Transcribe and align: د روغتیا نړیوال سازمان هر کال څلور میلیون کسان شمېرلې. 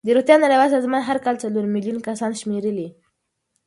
د 0.05 0.07
روغتیا 0.15 0.35
نړیوال 0.45 0.69
سازمان 0.75 1.01
هر 1.05 1.17
کال 1.25 1.35
څلور 1.43 1.65
میلیون 1.75 1.99
کسان 2.07 2.31
شمېرلې. 2.41 2.87